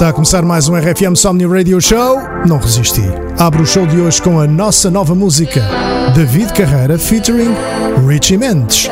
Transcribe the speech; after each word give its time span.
Está 0.00 0.08
a 0.08 0.12
começar 0.14 0.42
mais 0.42 0.66
um 0.66 0.74
RFM 0.74 1.14
Somni 1.14 1.44
Radio 1.44 1.78
Show. 1.78 2.22
Não 2.48 2.56
resisti. 2.56 3.02
Abro 3.38 3.64
o 3.64 3.66
show 3.66 3.86
de 3.86 4.00
hoje 4.00 4.22
com 4.22 4.40
a 4.40 4.46
nossa 4.46 4.90
nova 4.90 5.14
música, 5.14 5.62
David 6.14 6.54
Carreira 6.54 6.98
featuring 6.98 7.54
Richie 8.08 8.38
Mendes. 8.38 8.88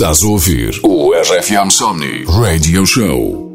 Estás 0.00 0.24
a 0.24 0.28
ouvir 0.28 0.80
o 0.82 1.12
RFM 1.12 1.70
Somni 1.70 2.24
Radio 2.24 2.86
Show. 2.86 3.49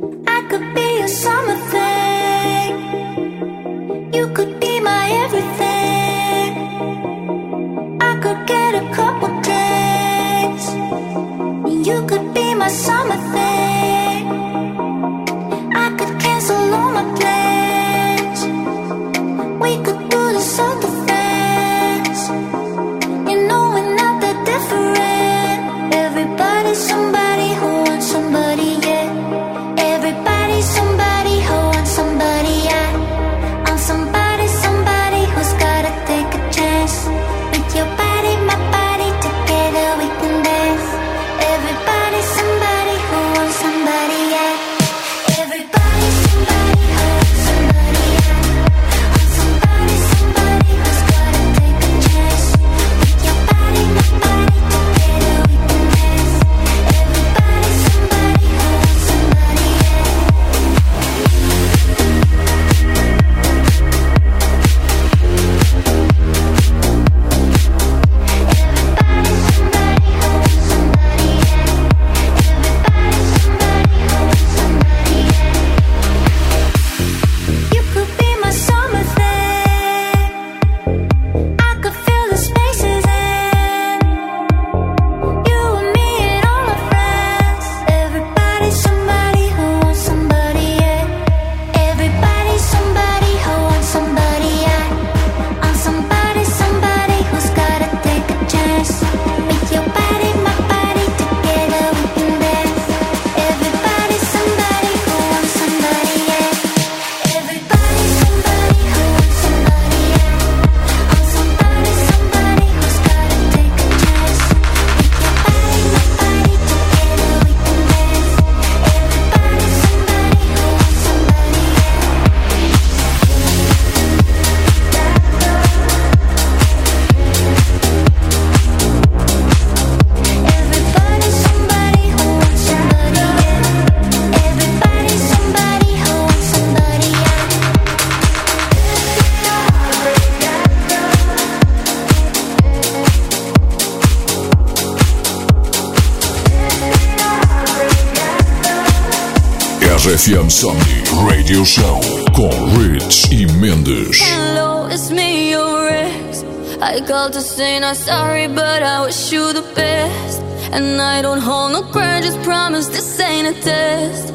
promise 162.45 162.87
this 162.89 163.19
ain't 163.19 163.47
a 163.47 163.59
test. 163.59 164.31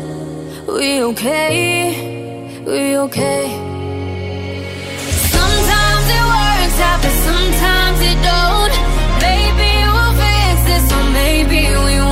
We 0.66 1.00
okay, 1.10 2.60
we 2.66 2.98
okay. 3.06 3.44
Sometimes 5.36 6.04
it 6.18 6.24
works 6.34 6.78
out, 6.88 6.98
but 7.04 7.16
sometimes 7.28 7.98
it 8.10 8.18
don't. 8.30 8.74
Maybe 9.26 9.70
we'll 9.94 10.14
fix 10.22 10.56
this, 10.70 10.86
or 10.92 11.04
maybe 11.20 11.60
we 11.86 12.00
won't. 12.00 12.09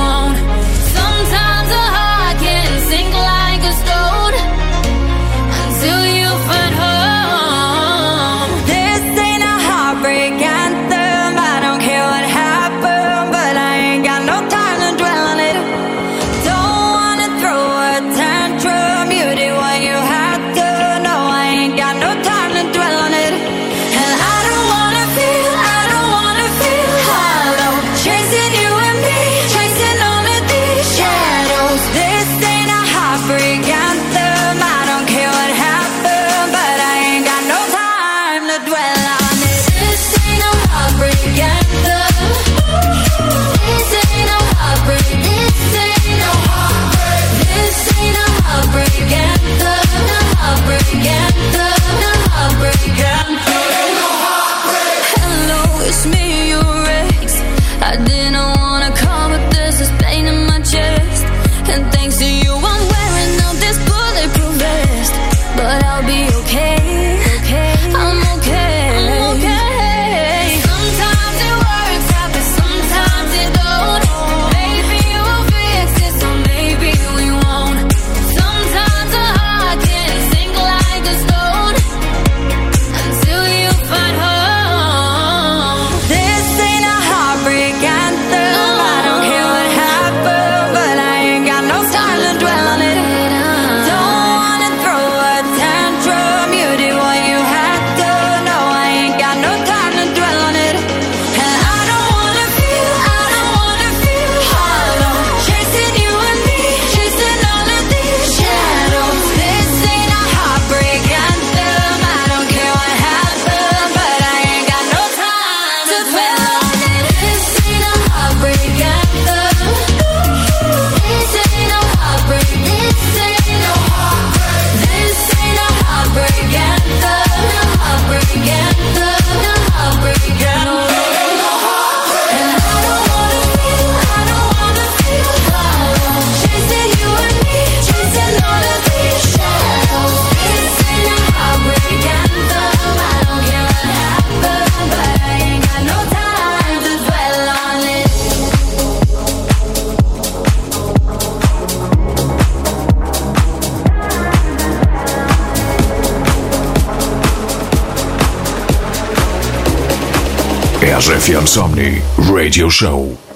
Szef 161.09 161.47
Somnii 161.47 162.01
Radio 162.31 162.69
Show. 162.69 163.28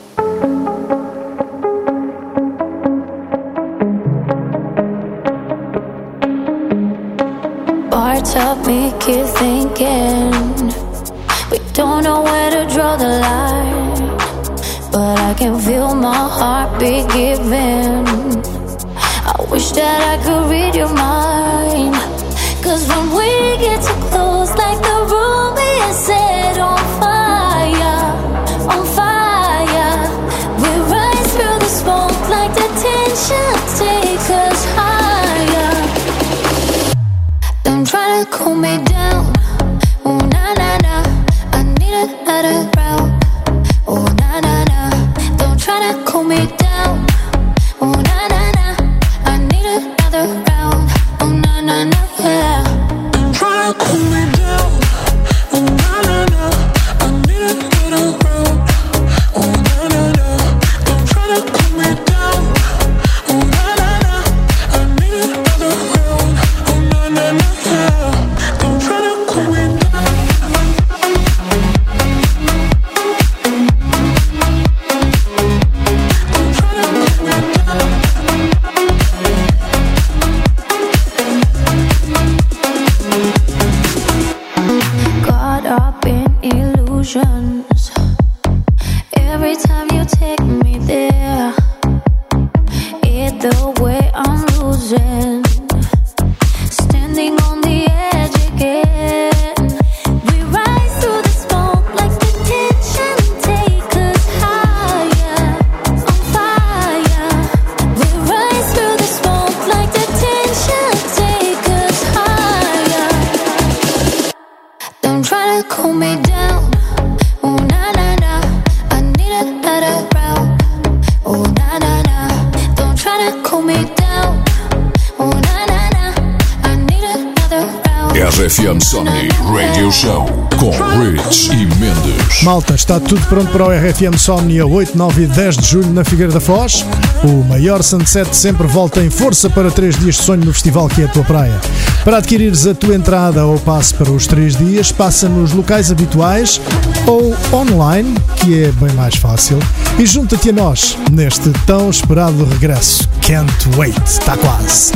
Está 132.83 132.99
tudo 132.99 133.25
pronto 133.27 133.49
para 133.49 133.65
o 133.65 133.69
RFM 133.69 134.17
Somnia 134.17 134.67
8, 134.67 134.97
9 134.97 135.23
e 135.23 135.27
10 135.27 135.57
de 135.57 135.65
julho 135.65 135.93
na 135.93 136.03
Figueira 136.03 136.33
da 136.33 136.41
Foz. 136.41 136.85
O 137.23 137.41
maior 137.47 137.81
Sunset 137.81 138.35
sempre 138.35 138.67
volta 138.67 139.01
em 139.01 139.09
força 139.09 139.49
para 139.49 139.71
3 139.71 139.99
dias 139.99 140.15
de 140.15 140.21
sonho 140.21 140.43
no 140.43 140.51
festival 140.51 140.89
que 140.89 141.01
é 141.01 141.05
a 141.05 141.07
tua 141.07 141.23
praia. 141.23 141.61
Para 142.03 142.17
adquirires 142.17 142.67
a 142.67 142.75
tua 142.75 142.93
entrada 142.93 143.45
ou 143.45 143.57
passe 143.57 143.93
para 143.93 144.11
os 144.11 144.27
3 144.27 144.57
dias, 144.57 144.91
passa 144.91 145.29
nos 145.29 145.53
locais 145.53 145.93
habituais 145.93 146.59
ou 147.07 147.33
online, 147.53 148.17
que 148.35 148.65
é 148.65 148.71
bem 148.73 148.93
mais 148.95 149.15
fácil, 149.15 149.57
e 149.97 150.05
junta-te 150.05 150.49
a 150.49 150.53
nós 150.53 150.97
neste 151.09 151.51
tão 151.65 151.89
esperado 151.89 152.43
regresso. 152.43 153.07
Can't 153.21 153.77
wait, 153.77 153.95
está 154.05 154.35
quase. 154.35 154.91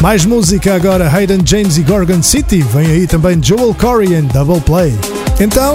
Mais 0.00 0.24
música 0.24 0.74
agora, 0.74 1.14
Hayden 1.14 1.42
James 1.44 1.76
e 1.76 1.82
Gorgon 1.82 2.22
City. 2.22 2.62
Vem 2.62 2.86
aí 2.86 3.06
também 3.06 3.38
Joel 3.42 3.74
Corey 3.74 4.14
em 4.14 4.22
Double 4.22 4.62
Play. 4.62 4.98
Então, 5.38 5.74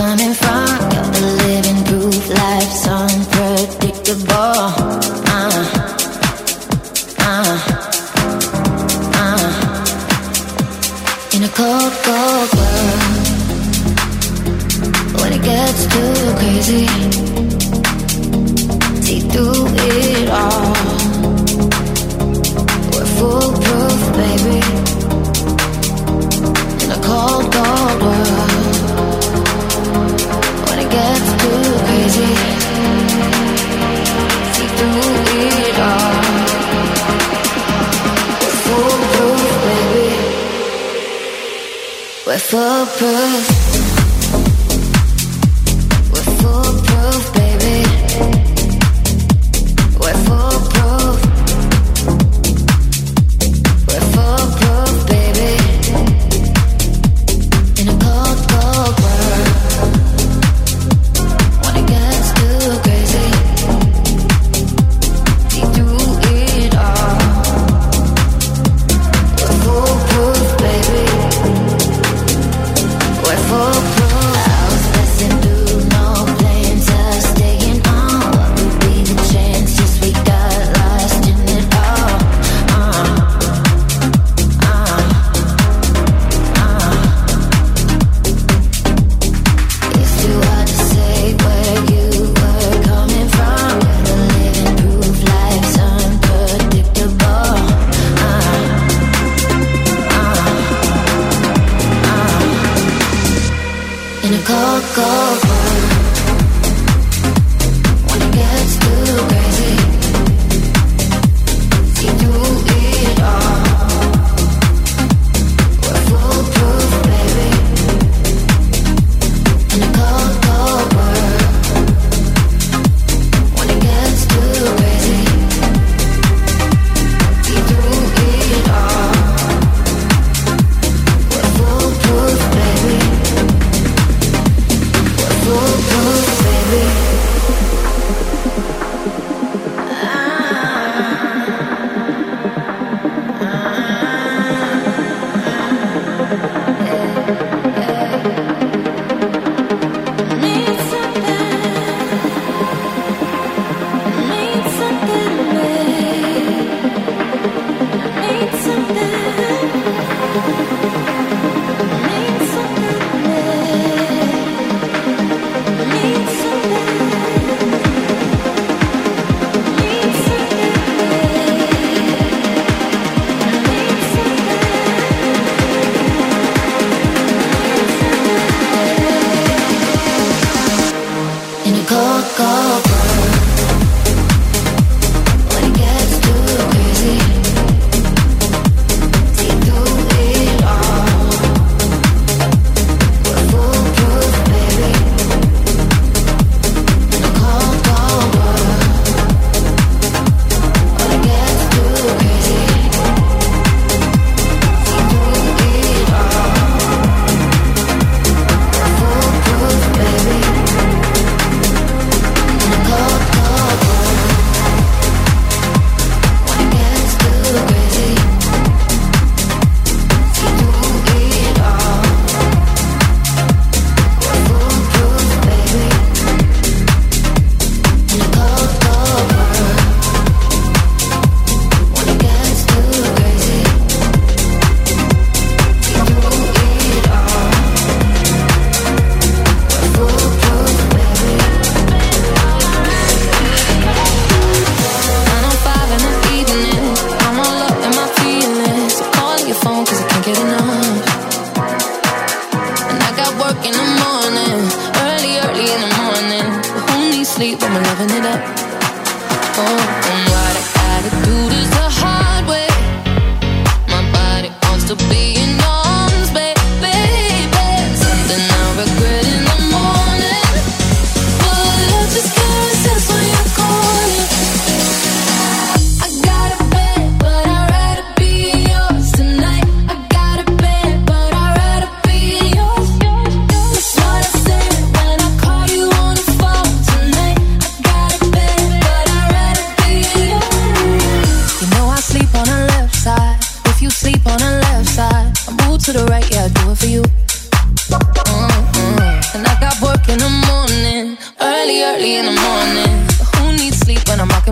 We're 42.31 42.39
foolproof. 42.39 43.60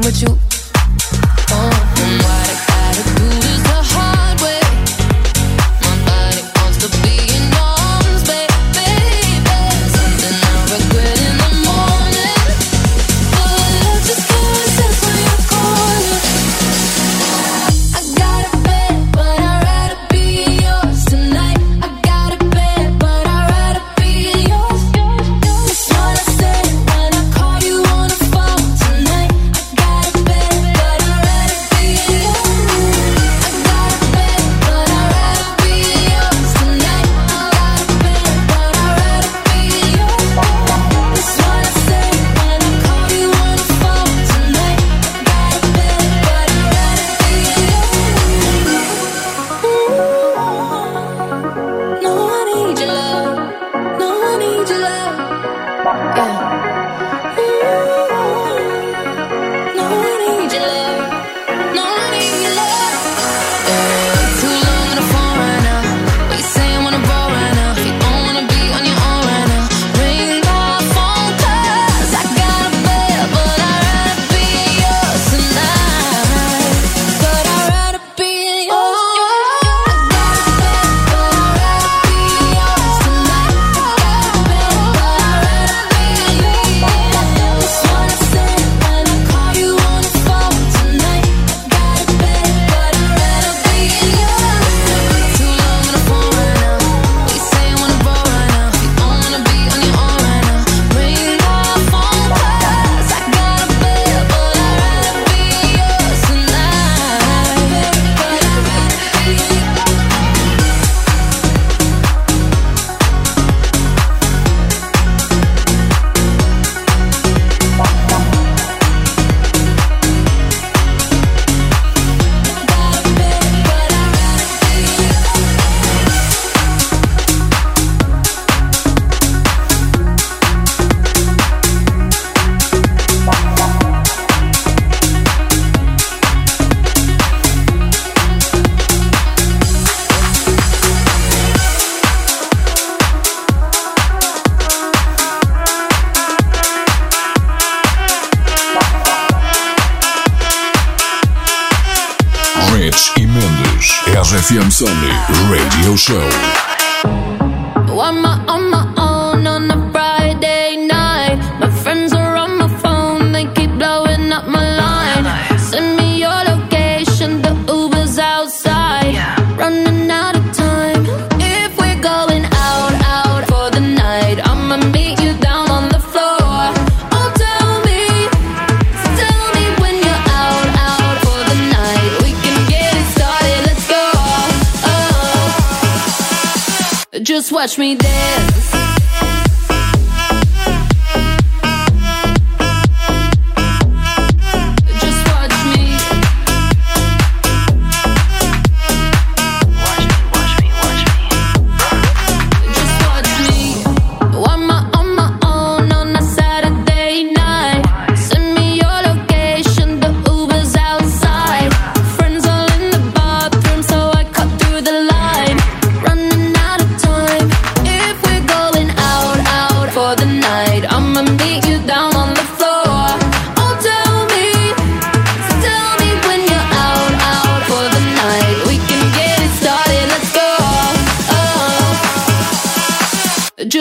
FM 0.10 0.59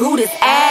Who 0.00 0.16
this 0.16 0.34
ass? 0.40 0.69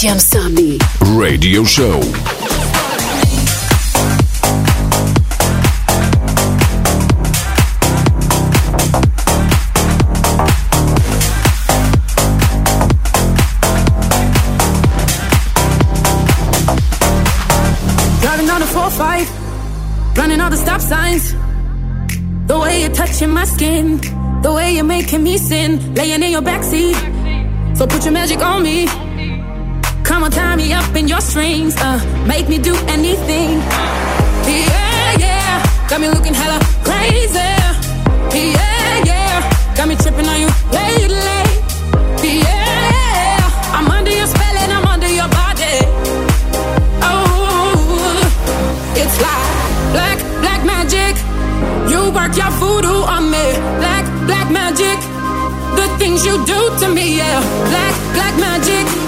RFM 0.00 0.18
Somnii. 0.18 0.78
Radio 1.18 1.62
Show. 1.62 2.00
Driving 18.20 18.48
on 18.48 18.62
a 18.62 18.66
4-5 18.66 20.16
Running 20.16 20.40
all 20.40 20.48
the 20.48 20.56
stop 20.56 20.80
signs 20.80 21.34
The 22.46 22.58
way 22.58 22.80
you're 22.80 22.94
touching 22.94 23.28
my 23.28 23.44
skin 23.44 23.98
The 24.40 24.50
way 24.50 24.72
you're 24.72 24.84
making 24.84 25.22
me 25.22 25.36
sin 25.36 25.94
Laying 25.94 26.22
in 26.22 26.30
your 26.30 26.40
backseat 26.40 27.76
So 27.76 27.86
put 27.86 28.04
your 28.04 28.14
magic 28.14 28.40
on 28.40 28.62
me 28.62 29.09
On, 30.30 30.36
tie 30.36 30.56
me 30.56 30.72
up 30.72 30.94
in 30.94 31.08
your 31.08 31.20
strings 31.20 31.74
uh, 31.78 31.98
Make 32.26 32.48
me 32.48 32.58
do 32.58 32.74
anything 32.88 33.58
Yeah, 34.46 35.18
yeah 35.18 35.88
Got 35.88 36.00
me 36.00 36.08
looking 36.08 36.34
hella 36.34 36.58
crazy 36.84 37.38
Yeah, 38.34 39.04
yeah 39.04 39.74
Got 39.76 39.88
me 39.88 39.96
tripping 39.96 40.26
on 40.26 40.40
you 40.40 40.48
lately 40.70 41.42
Yeah, 42.22 43.74
I'm 43.76 43.88
under 43.90 44.10
your 44.10 44.26
spell 44.26 44.56
and 44.62 44.72
I'm 44.72 44.86
under 44.86 45.08
your 45.08 45.28
body 45.28 45.76
Oh, 47.02 48.22
it's 48.94 49.16
like 49.26 49.50
black, 49.94 50.18
black 50.42 50.64
magic. 50.64 51.16
You 51.90 52.10
work 52.12 52.36
your 52.36 52.50
voodoo 52.60 53.02
on 53.14 53.30
me. 53.30 53.46
Black, 53.82 54.04
black 54.26 54.50
magic. 54.50 54.98
The 55.76 55.86
things 55.98 56.24
you 56.24 56.44
do 56.44 56.60
to 56.80 56.88
me, 56.94 57.16
yeah. 57.18 57.40
Black, 57.70 57.94
black 58.14 58.34
magic. 58.38 58.99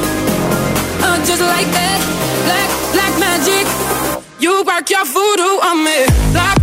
Just 1.25 1.41
like 1.41 1.71
that. 1.71 1.99
Black, 2.47 2.71
black 2.93 3.15
magic. 3.19 3.67
You 4.41 4.65
work 4.65 4.91
your 4.91 5.05
voodoo 5.05 5.59
on 5.63 5.85
me. 5.85 6.07
Black, 6.33 6.59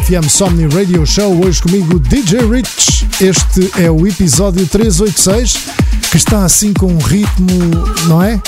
RFM 0.00 0.28
Somni 0.28 0.66
Radio 0.66 1.04
Show, 1.04 1.44
hoje 1.44 1.60
comigo 1.60 1.98
DJ 1.98 2.38
Rich. 2.46 3.06
Este 3.20 3.70
é 3.78 3.90
o 3.90 4.06
episódio 4.06 4.66
386, 4.66 5.58
que 6.10 6.16
está 6.16 6.44
assim 6.44 6.72
com 6.72 6.86
um 6.86 6.98
ritmo, 6.98 7.48
não 8.06 8.22
é? 8.22 8.40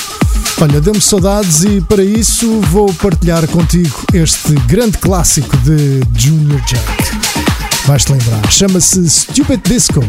Olha, 0.60 0.80
deu-me 0.80 1.00
saudades 1.00 1.62
e 1.64 1.80
para 1.82 2.02
isso 2.02 2.60
vou 2.70 2.92
partilhar 2.94 3.46
contigo 3.48 4.02
este 4.14 4.54
grande 4.66 4.96
clássico 4.98 5.54
de 5.58 6.00
Junior 6.16 6.60
Jack. 6.62 6.86
Vais-te 7.86 8.12
lembrar, 8.12 8.50
chama-se 8.50 9.08
Stupid 9.10 9.60
Disco. 9.68 10.00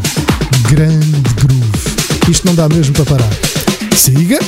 Grande 0.69 1.33
groove. 1.35 2.29
Isto 2.29 2.47
não 2.47 2.55
dá 2.55 2.69
mesmo 2.69 2.93
para 2.93 3.05
parar. 3.05 3.29
Siga! 3.97 4.39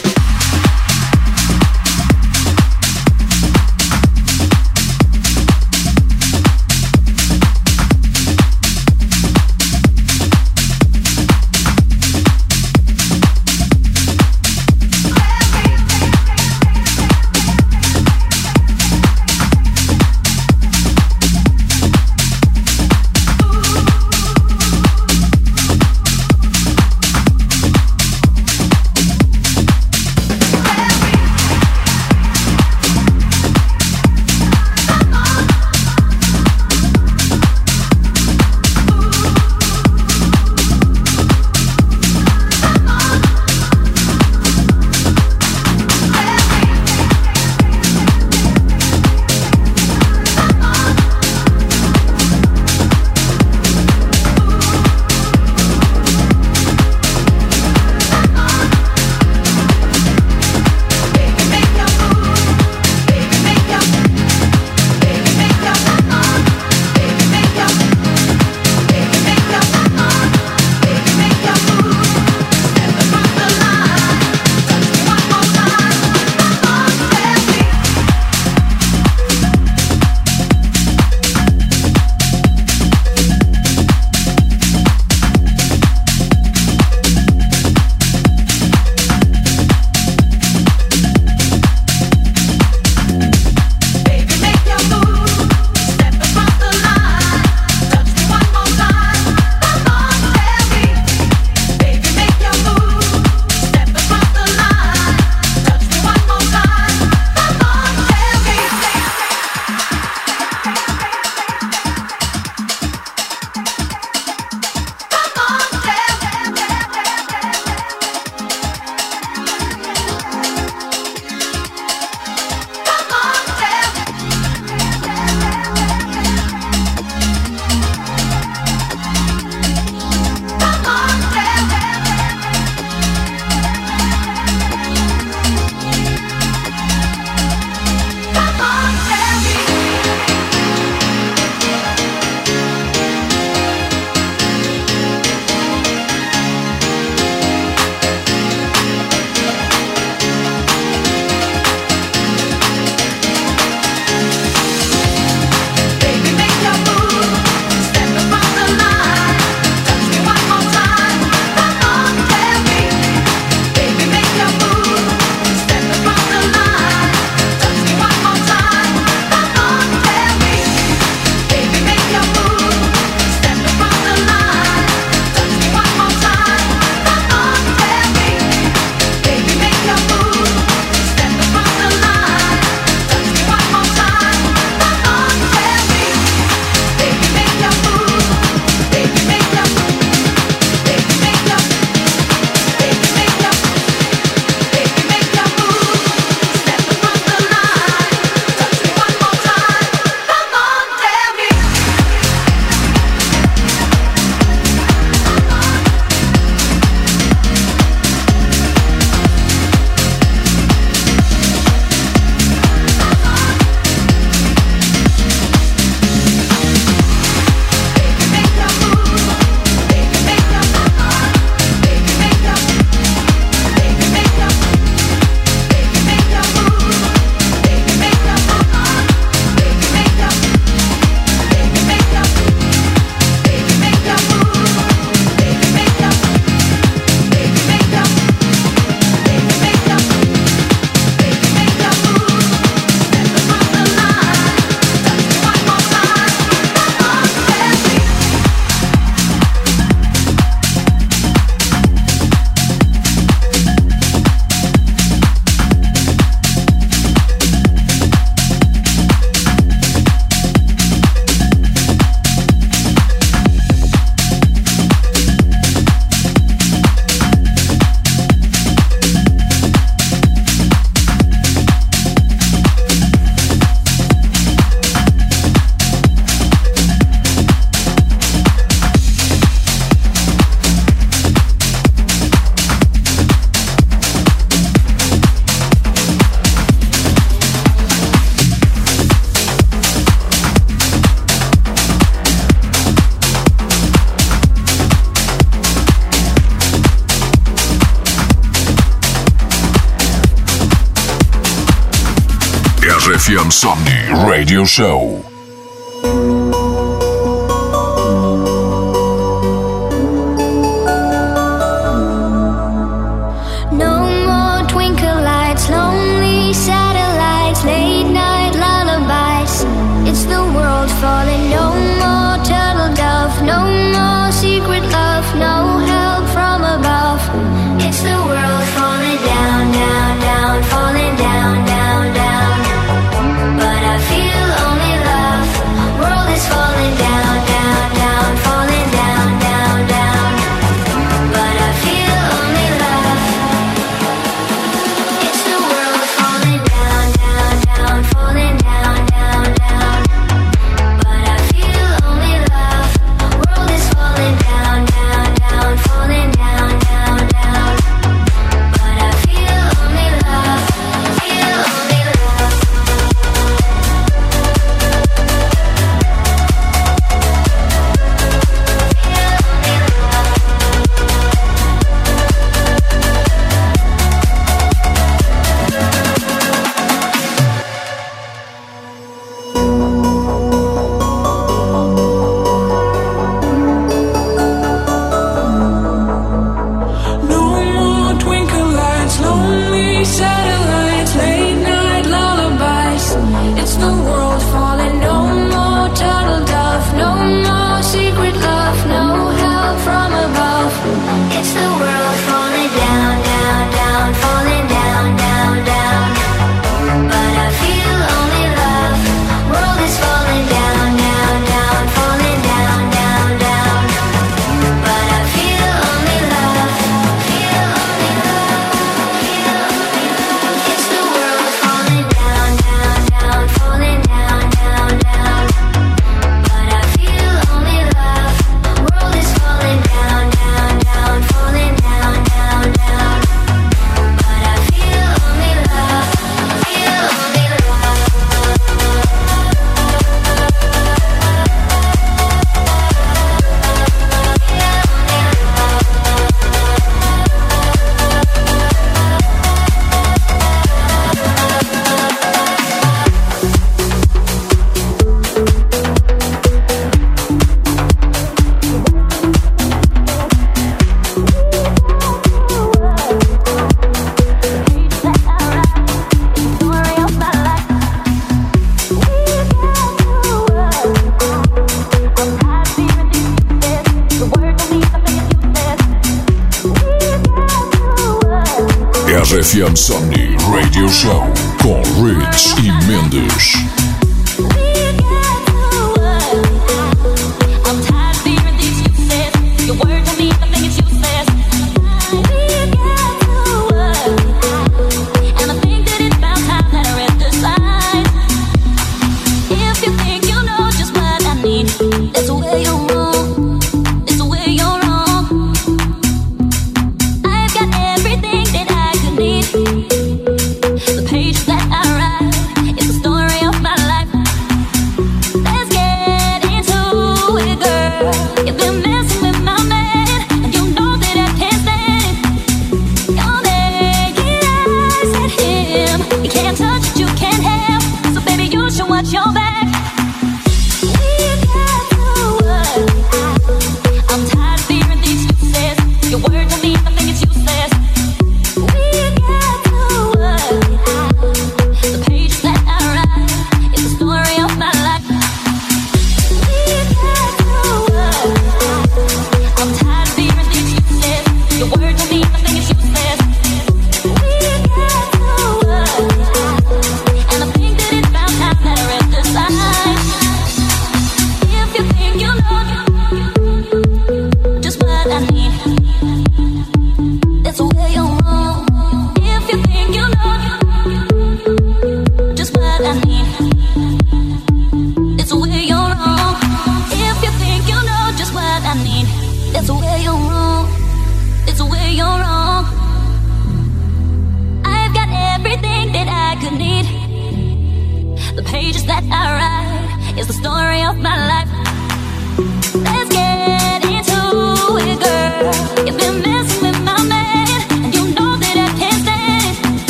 RFM 303.66 303.74
Somnii 303.74 304.30
Radio 304.30 304.64
Show. 304.64 305.25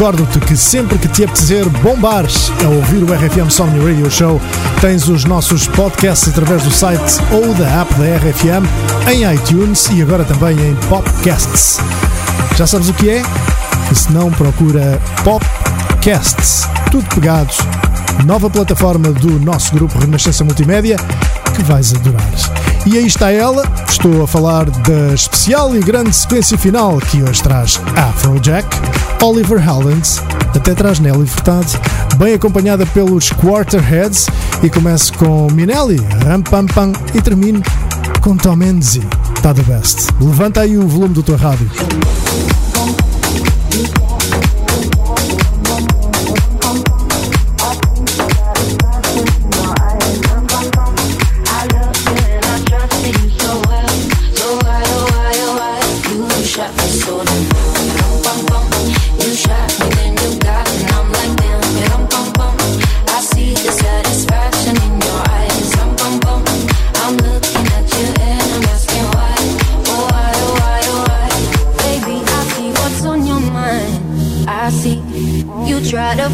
Recordo-te 0.00 0.40
que 0.40 0.56
sempre 0.56 0.96
que 0.96 1.06
te 1.08 1.24
apetecer 1.24 1.68
bombares 1.82 2.50
a 2.64 2.68
ouvir 2.68 3.02
o 3.02 3.14
RFM 3.14 3.50
Somni 3.50 3.78
Radio 3.80 4.10
Show, 4.10 4.40
tens 4.80 5.06
os 5.08 5.26
nossos 5.26 5.68
podcasts 5.68 6.26
através 6.26 6.62
do 6.62 6.70
site 6.70 7.18
ou 7.30 7.52
da 7.52 7.82
app 7.82 7.92
da 7.96 8.16
RFM, 8.16 8.64
em 9.12 9.30
iTunes 9.30 9.90
e 9.90 10.00
agora 10.00 10.24
também 10.24 10.58
em 10.58 10.74
Popcasts. 10.88 11.80
Já 12.56 12.66
sabes 12.66 12.88
o 12.88 12.94
que 12.94 13.10
é? 13.10 13.22
E 13.92 13.94
se 13.94 14.10
não, 14.10 14.30
procura 14.30 14.98
Popcasts, 15.22 16.66
tudo 16.90 17.06
pegados, 17.14 17.58
nova 18.24 18.48
plataforma 18.48 19.12
do 19.12 19.38
nosso 19.38 19.74
grupo 19.74 19.98
Renascença 19.98 20.42
Multimédia, 20.42 20.96
que 21.54 21.62
vais 21.62 21.92
adorar. 21.92 22.32
E 22.86 22.96
aí 22.96 23.06
está 23.06 23.30
ela, 23.30 23.70
estou 23.86 24.24
a 24.24 24.26
falar 24.26 24.64
da 24.64 25.12
especial 25.12 25.76
e 25.76 25.80
grande 25.80 26.16
sequência 26.16 26.56
final 26.56 26.96
que 26.96 27.22
hoje 27.22 27.42
traz 27.42 27.78
Afrojack, 27.94 28.66
Oliver 29.22 29.58
Heldens, 29.62 30.22
até 30.54 30.74
traz 30.74 30.98
Nelly 30.98 31.26
Furtado, 31.26 31.66
bem 32.16 32.34
acompanhada 32.34 32.86
pelos 32.86 33.30
Quarterheads 33.30 34.26
e 34.62 34.70
começo 34.70 35.12
com 35.14 35.46
Minelli, 35.52 36.00
Ram 36.24 36.40
Pam 36.42 36.66
Pam 36.66 36.92
e 37.14 37.20
termino 37.20 37.62
com 38.22 38.36
Tom 38.36 38.56
Menzi. 38.56 39.02
Está 39.36 39.52
the 39.52 39.62
best. 39.62 40.08
Levanta 40.20 40.62
aí 40.62 40.78
o 40.78 40.88
volume 40.88 41.14
do 41.14 41.22
teu 41.22 41.36
rádio. 41.36 41.70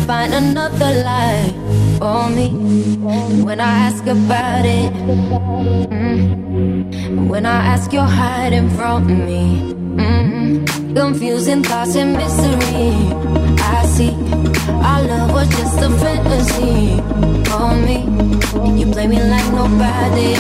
Find 0.07 0.32
another 0.32 1.02
lie 1.02 1.52
on 2.00 2.36
me 2.36 2.48
when 3.42 3.61
I 3.61 3.72
ask 3.88 4.07
about 4.07 4.64
it. 4.64 4.92
Mm. 5.90 7.28
When 7.28 7.44
I 7.44 7.66
ask, 7.74 7.92
you're 7.92 8.02
hiding 8.02 8.70
from 8.70 9.07
me. 9.26 9.74
Mm. 9.96 10.94
Confusing 10.94 11.64
thoughts 11.64 11.96
and 11.96 12.12
mystery. 12.12 12.92
I 13.59 13.84
see 13.86 14.14
our 14.88 15.02
love 15.02 15.32
was 15.32 15.48
just 15.48 15.78
a 15.80 15.90
fantasy 16.02 17.00
on 17.50 17.84
me. 17.84 17.98
You 18.78 18.86
play 18.92 19.09
me 19.09 19.18
like 19.34 19.48
nobody. 19.61 20.34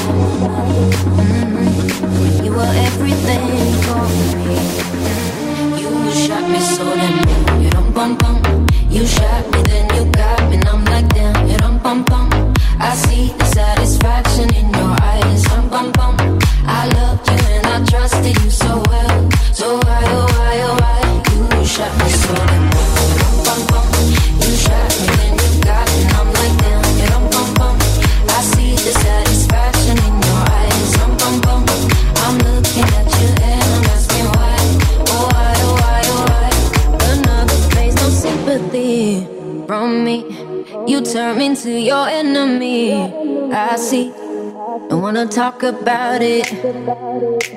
Mm. 1.18 2.44
You 2.44 2.52
were 2.52 2.74
everything 2.88 3.44
for 3.84 4.04
me. 4.46 4.58
You 5.82 5.90
shot 6.22 6.44
me 6.48 6.60
so 6.60 6.84
damn 6.94 7.62
you 7.62 7.70
don't 7.70 7.92
bum 7.92 8.16
bum. 8.16 8.36
You 8.88 9.04
shot 9.04 9.44
me, 9.52 9.55
You 40.84 41.00
turn 41.00 41.38
me 41.38 41.46
into 41.46 41.70
your 41.70 42.06
enemy. 42.08 42.92
I 43.52 43.76
see. 43.76 44.10
Don't 44.88 45.00
wanna 45.00 45.26
talk 45.26 45.62
about 45.62 46.20
it. 46.22 46.44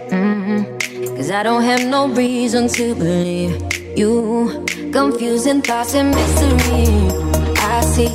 Mm-hmm. 0.09 1.15
Cause 1.15 1.29
I 1.29 1.43
don't 1.43 1.63
have 1.63 1.85
no 1.85 2.07
reason 2.07 2.67
to 2.69 2.95
believe 2.95 3.61
you. 3.97 4.65
Confusing 4.91 5.61
thoughts 5.61 5.93
and 5.93 6.15
mystery. 6.15 6.87
I 7.57 7.81
see. 7.81 8.07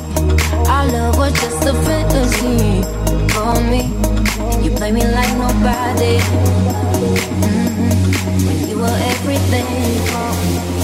Our 0.67 0.87
love 0.87 1.17
was 1.17 1.33
just 1.33 1.65
a 1.65 1.73
fantasy 1.85 2.83
for 3.31 3.61
me. 3.71 3.83
You 4.65 4.71
play 4.75 4.91
me 4.91 5.01
like 5.01 5.31
nobody. 5.37 6.19
Mm-hmm. 7.39 8.47
When 8.47 8.69
you 8.69 8.77
were 8.79 8.99
everything 9.13 9.65
for 10.09 10.31
me. 10.41 10.74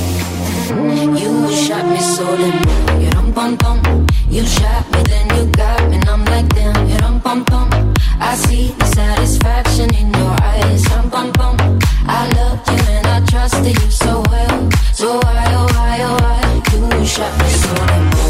You 0.72 1.52
shot 1.52 1.86
me 1.90 2.00
so 2.00 2.26
damn. 2.38 3.02
You 3.02 3.10
rum 3.10 3.34
pum 3.34 3.58
pum. 3.58 4.08
You 4.30 4.46
shot 4.46 4.90
me, 4.92 5.04
then 5.04 5.28
you 5.36 5.52
got 5.52 5.90
me, 5.90 5.98
and 5.98 6.10
I'm 6.10 6.24
like 6.26 6.48
damn. 6.56 6.88
You 6.88 6.96
rum 6.98 7.20
pum 7.20 7.44
pum. 7.44 7.94
I 8.20 8.36
see 8.36 8.70
the 8.80 8.86
satisfaction 8.86 9.94
in 9.94 10.14
your 10.14 10.36
eyes. 10.42 10.88
Rum 10.90 11.12
pum 11.12 11.34
pum. 11.34 11.58
I 12.08 12.30
loved 12.36 12.70
you 12.70 12.78
and 12.96 13.08
I 13.08 13.26
trusted 13.26 13.76
you 13.82 13.92
so 13.92 14.24
well. 14.30 14.70
So 14.94 15.20
why, 15.20 15.46
oh 15.60 15.68
why, 15.76 15.98
oh 16.04 16.18
why? 16.24 17.00
You 17.00 17.06
shot 17.06 17.38
me 17.40 17.50
so 17.50 17.76
damn. 17.76 18.21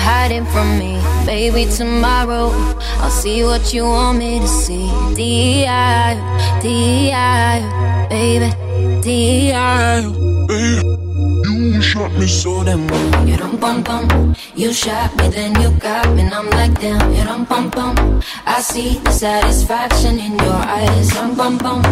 Hiding 0.00 0.46
from 0.46 0.78
me. 0.78 1.00
Baby, 1.26 1.66
tomorrow 1.70 2.50
I'll 3.02 3.10
see 3.10 3.44
what 3.44 3.72
you 3.74 3.84
want 3.84 4.18
me 4.18 4.40
to 4.40 4.48
see. 4.48 4.86
D.I. 5.14 6.14
D.I. 6.62 8.08
Baby, 8.08 8.50
D.I. 9.02 10.00
You 11.70 11.82
shot 11.82 12.12
me 12.12 12.26
so 12.26 12.64
damn 12.64 12.86
well. 12.88 13.28
You 13.28 13.36
dum 13.36 13.56
bum 13.56 13.82
bum. 13.82 14.34
You 14.54 14.72
shot 14.72 15.16
me, 15.16 15.28
then 15.28 15.54
you 15.60 15.70
got 15.78 16.08
me, 16.14 16.22
and 16.22 16.34
I'm 16.34 16.50
like 16.50 16.78
damn. 16.80 17.14
You 17.14 17.24
dum 17.24 17.44
bum 17.44 17.70
bum. 17.70 18.20
I 18.44 18.60
see 18.60 18.98
the 18.98 19.10
satisfaction 19.10 20.18
in 20.18 20.32
your 20.38 20.60
eyes. 20.78 21.08
Dum 21.10 21.36
bum 21.36 21.56
bum. 21.58 21.82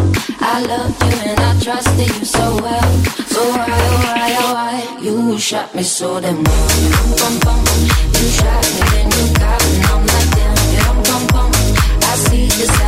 I 0.41 0.65
love 0.67 0.97
you 1.03 1.31
and 1.31 1.41
I 1.41 1.61
trusted 1.61 2.09
you 2.09 2.25
so 2.25 2.57
well. 2.57 2.93
So 3.33 3.41
why, 3.51 3.67
oh 3.69 4.01
why, 4.05 4.37
oh 4.43 4.55
why? 4.55 5.01
You 5.01 5.39
shot 5.39 5.75
me 5.75 5.83
so 5.83 6.21
damn 6.21 6.43
well. 6.43 6.71
You 6.83 6.91
dum 7.17 7.39
bum 7.41 7.65
bum. 7.65 7.81
You 8.19 8.29
shot 8.39 8.65
me, 8.75 8.81
then 8.91 9.07
you 9.17 9.25
got 9.39 9.63
me, 9.63 9.77
and 9.79 9.87
I'm 9.87 10.07
like 10.07 10.31
damn. 10.37 10.57
You 10.73 10.81
dum 10.83 10.97
bum 11.07 11.27
bum. 11.33 11.51
I 12.11 12.15
see 12.27 12.47
the 12.47 12.67
satisfaction 12.67 12.88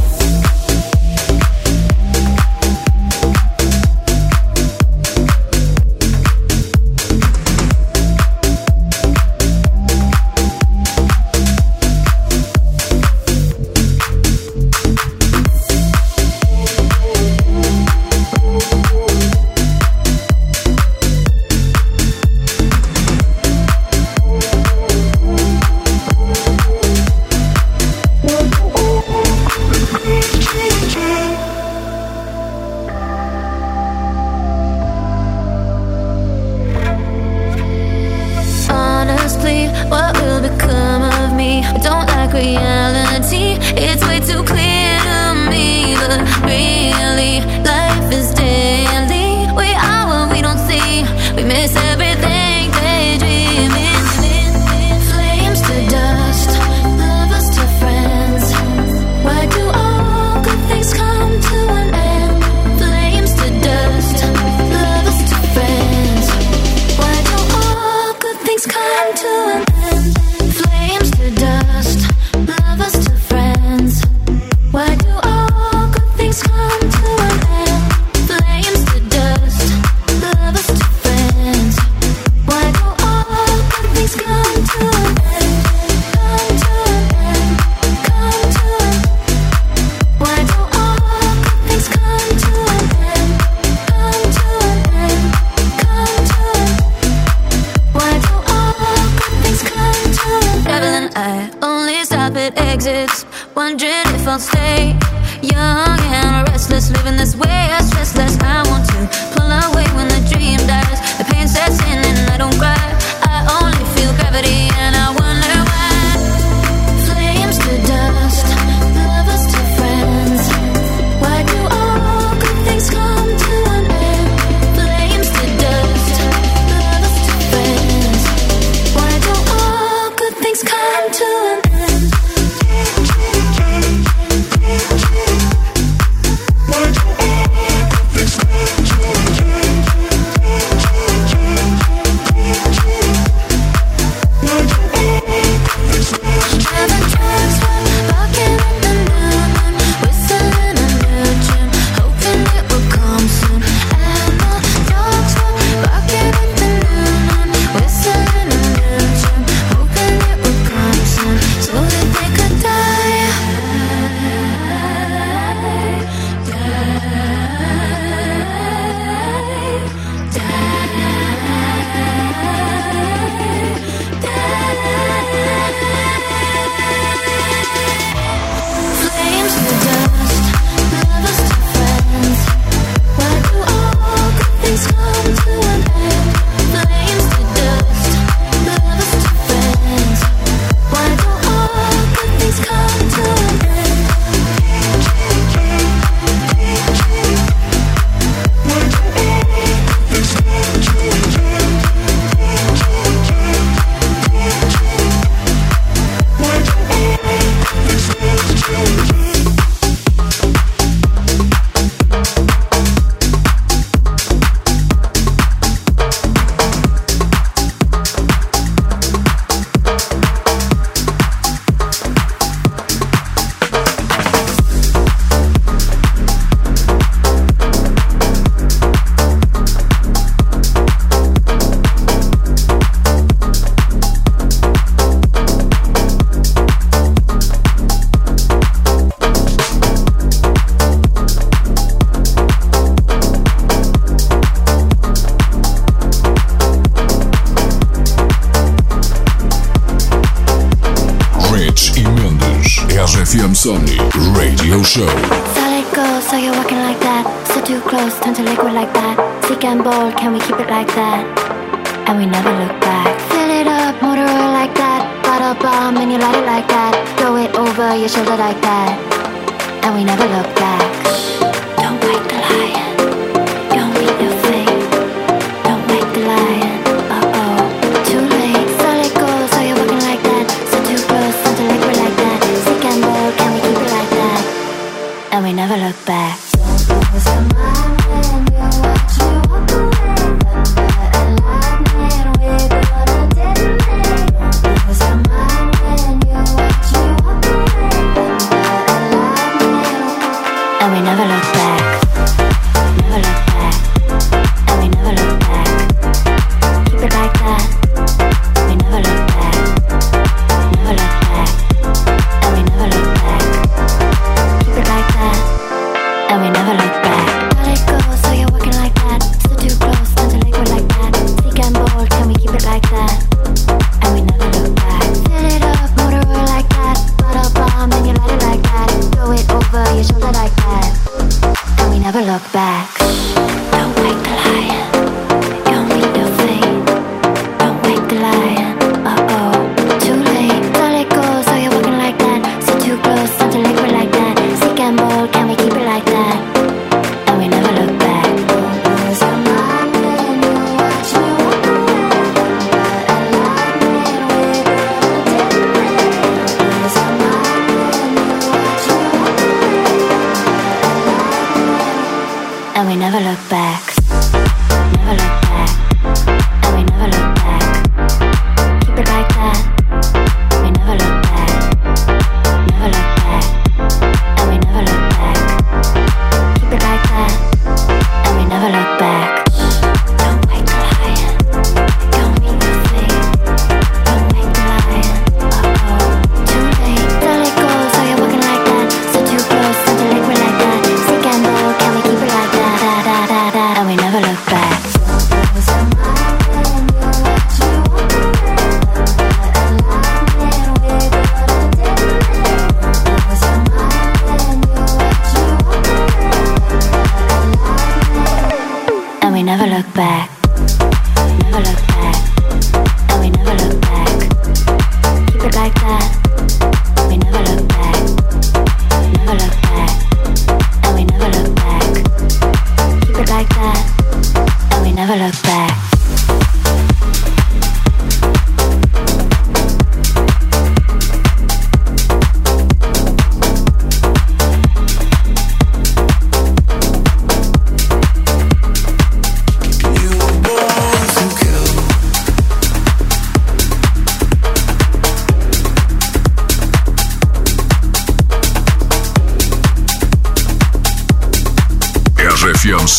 habit 102.41 102.59
exits. 102.59 103.25
Wondering 103.55 104.07
if 104.15 104.27
I'll 104.27 104.39
stay 104.39 104.97
young 105.41 105.99
and 105.99 106.47
restless. 106.49 106.89
Living 106.91 107.17
this 107.17 107.35
way, 107.35 107.69
I 107.71 107.81
stressless. 107.81 108.41
I 108.41 108.67
want 108.69 108.85
to 108.89 108.99
pull 109.35 109.49
away 109.49 109.85
when 109.95 110.07
the 110.07 110.21
dream 110.33 110.57
dies. 110.67 111.17
The 111.17 111.25
pain 111.31 111.47
sets 111.47 111.79
in 111.81 111.99
and 112.03 112.29
I 112.31 112.37
don't 112.37 112.57
cry. 112.57 112.80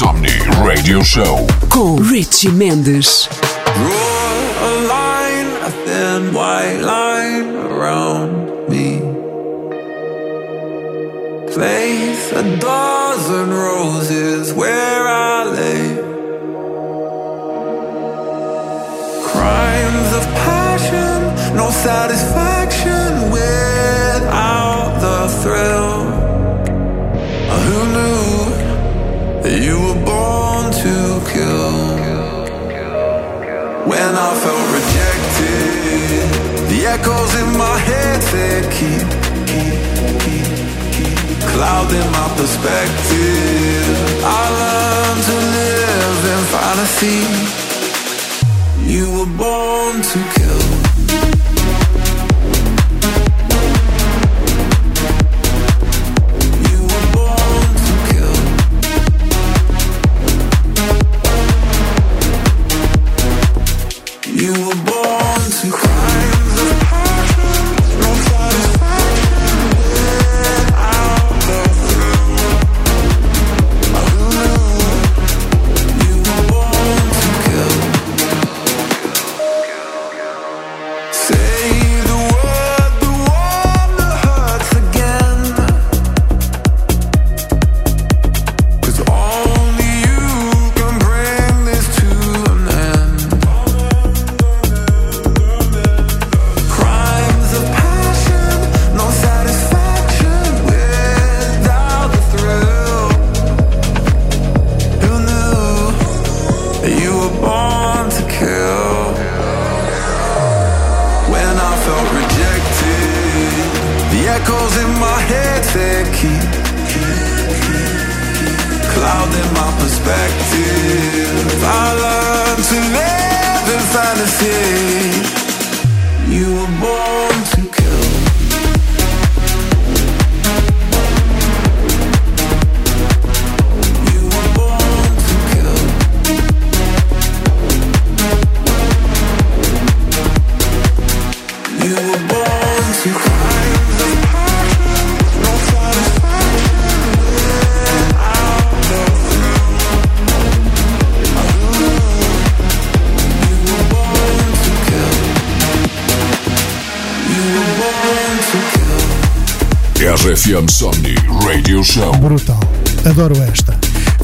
Insomni 0.02 0.36
Radio 0.64 1.00
Show 1.04 1.46
com 1.68 1.94
Richie 1.94 2.50
Mendes. 2.50 3.28
Draw 3.64 4.42
a 4.60 4.72
line, 4.88 5.46
a 5.62 5.70
thin 5.84 6.34
white 6.34 6.80
line 6.80 7.54
around 7.54 8.68
me. 8.68 8.98
Place 11.52 12.32
a 12.32 12.42
dozen 12.58 13.50
roses 13.50 14.52
where 14.52 15.06
I 15.06 15.44
lay. 15.44 15.94
Crimes 19.30 20.12
of 20.16 20.26
passion, 20.34 21.54
no 21.54 21.70
satisfaction. 21.70 22.51
echoes 37.02 37.34
in 37.34 37.58
my 37.58 37.78
head 37.78 38.20
that 38.32 38.62
keep, 38.78 39.06
keep, 39.50 39.80
keep, 40.22 40.46
keep 40.94 41.40
clouding 41.52 42.08
my 42.12 42.28
perspective. 42.36 43.86
I 44.24 44.42
learned 44.60 45.22
to 45.30 45.36
live 45.58 46.20
in 46.34 46.42
fantasy. 46.54 47.20
You 48.92 49.04
were 49.18 49.32
born 49.36 50.02
to 50.02 50.18
kill. 50.34 50.81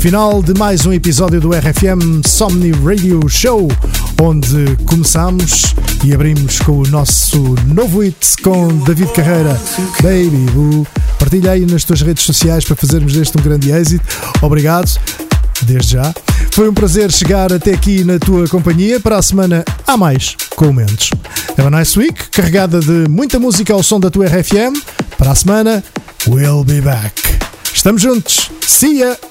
Final 0.08 0.42
de 0.42 0.54
mais 0.58 0.86
um 0.86 0.92
episódio 0.94 1.38
do 1.38 1.50
RFM 1.50 2.26
Somni 2.26 2.70
Radio 2.70 3.28
Show, 3.28 3.68
onde 4.18 4.74
começamos 4.86 5.74
e 6.02 6.14
abrimos 6.14 6.60
com 6.60 6.78
o 6.78 6.86
nosso 6.86 7.38
novo 7.66 8.00
hit 8.00 8.16
com 8.42 8.68
David 8.84 9.12
Carreira, 9.12 9.60
Baby 10.00 10.50
Boo. 10.54 10.86
Partilha 11.18 11.50
aí 11.50 11.66
nas 11.66 11.84
tuas 11.84 12.00
redes 12.00 12.24
sociais 12.24 12.64
para 12.64 12.74
fazermos 12.74 13.12
deste 13.12 13.36
um 13.36 13.42
grande 13.42 13.70
êxito. 13.70 14.02
Obrigado, 14.40 14.90
desde 15.60 15.92
já. 15.92 16.14
Foi 16.52 16.70
um 16.70 16.72
prazer 16.72 17.12
chegar 17.12 17.52
até 17.52 17.74
aqui 17.74 18.02
na 18.02 18.18
tua 18.18 18.48
companhia. 18.48 18.98
Para 18.98 19.18
a 19.18 19.22
semana 19.22 19.62
há 19.86 19.94
mais 19.94 20.34
comentos. 20.56 21.10
Have 21.58 21.66
a 21.66 21.70
nice 21.70 21.98
week, 21.98 22.30
carregada 22.30 22.80
de 22.80 23.06
muita 23.10 23.38
música 23.38 23.74
ao 23.74 23.82
som 23.82 24.00
da 24.00 24.08
tua 24.08 24.24
RFM. 24.24 24.72
Para 25.18 25.32
a 25.32 25.34
semana, 25.34 25.84
we'll 26.26 26.64
be 26.64 26.80
back. 26.80 27.12
Estamos 27.74 28.00
juntos. 28.00 28.50
See 28.62 29.00
ya! 29.00 29.27